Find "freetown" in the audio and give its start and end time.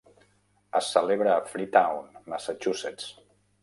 1.53-2.11